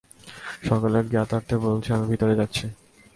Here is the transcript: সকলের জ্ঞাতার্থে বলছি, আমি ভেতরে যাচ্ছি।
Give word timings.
সকলের 0.67 1.05
জ্ঞাতার্থে 1.09 1.55
বলছি, 1.57 1.89
আমি 1.93 2.05
ভেতরে 2.07 2.33
যাচ্ছি। 2.35 2.65